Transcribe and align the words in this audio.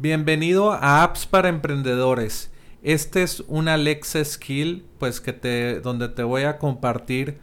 Bienvenido 0.00 0.70
a 0.70 1.02
Apps 1.02 1.26
para 1.26 1.48
Emprendedores. 1.48 2.52
Este 2.84 3.24
es 3.24 3.42
un 3.48 3.66
Alexa 3.66 4.24
Skill, 4.24 4.86
pues 4.96 5.20
que 5.20 5.32
te, 5.32 5.80
donde 5.80 6.08
te 6.08 6.22
voy 6.22 6.42
a 6.42 6.58
compartir 6.58 7.40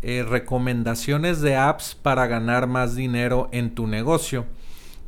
eh, 0.00 0.24
recomendaciones 0.26 1.42
de 1.42 1.56
apps 1.56 1.94
para 1.94 2.26
ganar 2.26 2.66
más 2.68 2.94
dinero 2.94 3.50
en 3.52 3.74
tu 3.74 3.86
negocio. 3.86 4.46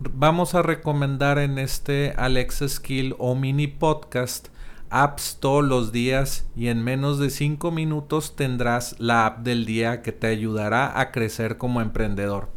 Vamos 0.01 0.55
a 0.55 0.61
recomendar 0.61 1.39
en 1.39 1.59
este 1.59 2.13
Alexa 2.19 2.69
Skill 2.69 3.15
o 3.17 3.35
mini 3.37 3.69
podcast 3.69 4.49
apps 4.91 5.39
todos 5.41 5.65
los 5.65 5.93
días 5.93 6.47
y 6.55 6.69
en 6.69 6.85
menos 6.85 7.19
de 7.19 7.31
5 7.31 7.71
minutos 7.71 8.37
tendrás 8.37 8.97
la 8.99 9.25
app 9.25 9.39
del 9.39 9.65
día 9.65 10.03
que 10.03 10.13
te 10.13 10.27
ayudará 10.27 11.01
a 11.01 11.11
crecer 11.11 11.57
como 11.57 11.81
emprendedor. 11.81 12.51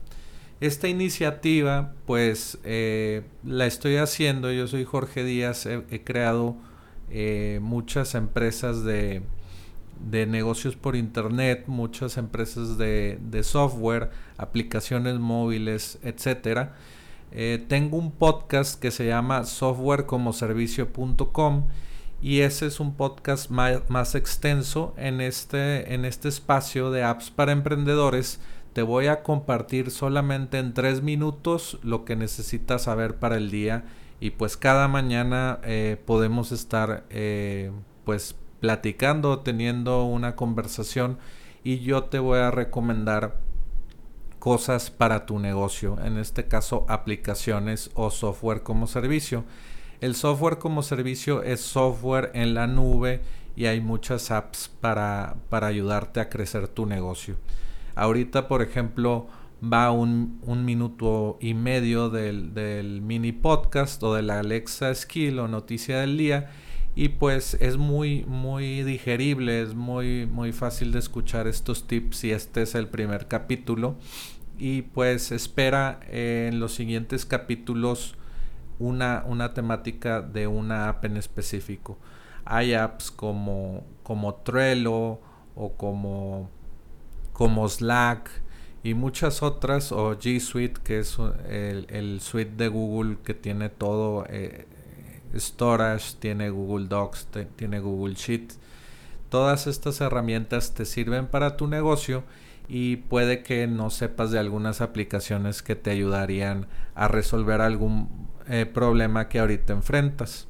Esta 0.61 0.87
iniciativa, 0.87 1.91
pues 2.05 2.59
eh, 2.63 3.23
la 3.43 3.65
estoy 3.65 3.97
haciendo. 3.97 4.53
Yo 4.53 4.67
soy 4.67 4.85
Jorge 4.85 5.25
Díaz, 5.25 5.65
he, 5.65 6.03
creado 6.03 6.55
eh, 7.11 7.59
muchas 7.61 8.15
empresas 8.15 8.85
de, 8.85 9.21
negocios 10.09 10.77
por 10.77 10.95
internet, 10.95 11.65
muchas 11.67 12.15
empresas 12.15 12.77
de, 12.77 13.19
software, 13.43 14.11
aplicaciones 14.37 15.19
móviles, 15.19 15.99
etcétera. 16.03 16.77
Eh, 17.33 17.65
tengo 17.67 17.97
un 17.97 18.11
podcast 18.11 18.79
que 18.79 18.91
se 18.91 19.07
llama 19.07 19.43
softwarecomoservicio.com 19.43 21.65
y 22.21 22.39
ese 22.39 22.67
es 22.67 22.79
un 22.79 22.95
podcast 22.95 23.49
más, 23.49 23.81
más 23.89 24.15
extenso 24.15 24.93
en 24.95 25.19
este, 25.19 25.93
en 25.93 26.05
este 26.05 26.29
espacio 26.29 26.91
de 26.91 27.03
apps 27.03 27.29
para 27.29 27.51
emprendedores 27.51 28.39
te 28.75 28.81
voy 28.81 29.07
a 29.07 29.23
compartir 29.23 29.89
solamente 29.89 30.59
en 30.59 30.73
tres 30.73 31.01
minutos 31.01 31.79
lo 31.81 32.03
que 32.03 32.17
necesitas 32.17 32.83
saber 32.83 33.15
para 33.15 33.37
el 33.37 33.49
día 33.49 33.85
y 34.19 34.31
pues 34.31 34.57
cada 34.57 34.89
mañana 34.89 35.61
eh, 35.63 35.95
podemos 36.05 36.51
estar 36.51 37.05
eh, 37.09 37.71
pues 38.03 38.35
platicando, 38.59 39.39
teniendo 39.39 40.03
una 40.03 40.35
conversación 40.35 41.19
y 41.63 41.79
yo 41.79 42.03
te 42.03 42.19
voy 42.19 42.39
a 42.39 42.51
recomendar 42.51 43.37
cosas 44.39 44.91
para 44.91 45.25
tu 45.25 45.39
negocio, 45.39 45.97
en 46.03 46.17
este 46.17 46.49
caso 46.49 46.85
aplicaciones 46.89 47.91
o 47.93 48.11
software 48.11 48.61
como 48.61 48.87
servicio. 48.87 49.45
El 50.01 50.15
software 50.15 50.57
como 50.57 50.83
servicio 50.83 51.43
es 51.43 51.61
software 51.61 52.29
en 52.33 52.53
la 52.53 52.67
nube 52.67 53.21
y 53.55 53.67
hay 53.67 53.79
muchas 53.79 54.31
apps 54.31 54.69
para, 54.81 55.37
para 55.47 55.67
ayudarte 55.67 56.19
a 56.19 56.27
crecer 56.27 56.67
tu 56.67 56.85
negocio. 56.85 57.37
Ahorita, 57.95 58.47
por 58.47 58.61
ejemplo, 58.61 59.27
va 59.63 59.91
un, 59.91 60.39
minuto 60.65 61.37
y 61.39 61.53
medio 61.53 62.09
del, 62.09 63.01
mini 63.01 63.31
podcast 63.31 64.01
o 64.03 64.13
de 64.13 64.21
la 64.21 64.39
Alexa 64.39 64.93
Skill 64.93 65.39
o 65.39 65.47
noticia 65.47 66.01
del 66.01 66.17
día 66.17 66.51
y 66.97 67.09
pues 67.09 67.55
es 67.59 67.75
muy 67.75 68.23
muy 68.25 68.83
digerible, 68.83 69.61
es 69.61 69.75
muy 69.75 70.25
muy 70.25 70.53
fácil 70.53 70.93
de 70.93 70.99
escuchar 70.99 71.45
estos 71.45 71.87
tips 71.87 72.23
y 72.23 72.31
este 72.31 72.61
es 72.61 72.73
el 72.73 72.87
primer 72.87 73.27
capítulo 73.27 73.97
y 74.57 74.83
pues 74.83 75.31
espera 75.31 75.99
en 76.09 76.59
los 76.59 76.73
siguientes 76.73 77.25
capítulos 77.25 78.15
una, 78.79 79.23
una 79.27 79.53
temática 79.53 80.21
de 80.21 80.47
una 80.47 80.89
app 80.89 81.05
en 81.05 81.17
específico. 81.17 81.97
Hay 82.45 82.73
apps 82.73 83.11
como, 83.11 83.83
como 84.03 84.35
Trello 84.35 85.19
o 85.55 85.73
como 85.77 86.49
como 87.35 87.67
Slack 87.67 88.29
y 88.81 88.93
muchas 88.93 89.43
otras, 89.43 89.91
o 89.91 90.17
G 90.17 90.39
Suite, 90.39 90.79
que 90.81 90.99
es 90.99 91.17
el, 91.49 92.21
suite 92.21 92.55
de 92.55 92.69
Google 92.69 93.17
que 93.25 93.33
tiene 93.33 93.67
todo, 93.67 94.25
eh, 94.29 94.65
Storage, 95.35 96.15
tiene 96.19 96.49
Google 96.49 96.87
Docs, 96.87 97.27
tiene 97.57 97.81
Google 97.81 98.15
Sheet. 98.15 98.53
Todas 99.27 99.67
estas 99.67 99.99
herramientas 99.99 100.73
te 100.73 100.85
sirven 100.85 101.27
para 101.27 101.57
tu 101.57 101.67
negocio 101.67 102.23
y 102.69 102.95
puede 102.95 103.43
que 103.43 103.67
no 103.67 103.89
sepas 103.89 104.31
de 104.31 104.39
algunas 104.39 104.79
aplicaciones 104.79 105.61
que 105.61 105.75
te 105.75 105.91
ayudarían 105.91 106.67
a 106.93 107.09
resolver 107.09 107.59
algún 107.59 108.29
eh, 108.47 108.65
problema 108.65 109.27
que 109.27 109.39
ahorita 109.39 109.73
enfrentas. 109.73 110.47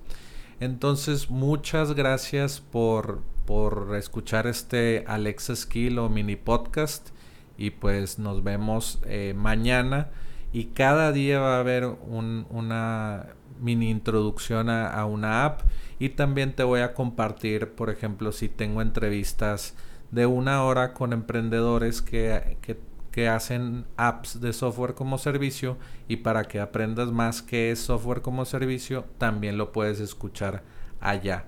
Entonces, 0.59 1.31
muchas 1.31 1.95
gracias 1.95 2.61
por, 2.61 3.23
por 3.45 3.95
escuchar 3.95 4.47
este 4.47 5.03
Alexa 5.07 5.55
Skill 5.55 5.99
o 5.99 6.09
mini 6.09 6.35
podcast. 6.35 7.09
Y 7.57 7.71
pues 7.71 8.19
nos 8.19 8.43
vemos 8.43 8.99
eh, 9.05 9.33
mañana. 9.35 10.09
Y 10.51 10.65
cada 10.65 11.11
día 11.11 11.39
va 11.39 11.57
a 11.57 11.59
haber 11.59 11.85
una 11.85 13.27
mini 13.59 13.89
introducción 13.89 14.69
a, 14.69 15.05
una 15.05 15.45
app. 15.45 15.61
Y 15.99 16.09
también 16.09 16.53
te 16.53 16.63
voy 16.63 16.81
a 16.81 16.93
compartir 16.93 17.71
por 17.71 17.89
ejemplo 17.89 18.31
si 18.31 18.49
tengo 18.49 18.81
entrevistas 18.81 19.75
de 20.11 20.25
una 20.25 20.63
hora 20.63 20.93
con 20.93 21.13
emprendedores 21.13 22.01
que, 22.01 22.57
que, 22.61 22.79
que 23.11 23.29
hacen 23.29 23.85
apps 23.97 24.41
de 24.41 24.53
software 24.53 24.93
como 24.93 25.17
servicio. 25.17 25.77
Y 26.07 26.17
para 26.17 26.45
que 26.45 26.59
aprendas 26.59 27.11
más 27.11 27.41
qué 27.41 27.71
es 27.71 27.79
software 27.79 28.21
como 28.21 28.45
servicio 28.45 29.05
también 29.17 29.57
lo 29.57 29.71
puedes 29.71 29.99
escuchar 29.99 30.63
allá. 30.99 31.45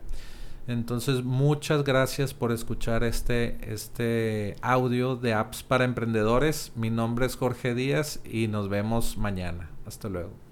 Entonces, 0.67 1.23
muchas 1.23 1.83
gracias 1.83 2.33
por 2.33 2.51
escuchar 2.51 3.03
este, 3.03 3.57
este 3.73 4.55
audio 4.61 5.15
de 5.15 5.33
apps 5.33 5.63
para 5.63 5.85
emprendedores. 5.85 6.73
Mi 6.75 6.89
nombre 6.89 7.25
es 7.25 7.37
Jorge 7.37 7.73
Díaz 7.73 8.19
y 8.25 8.47
nos 8.47 8.67
vemos 8.67 9.17
mañana. 9.17 9.69
Hasta 9.85 10.09
luego. 10.09 10.46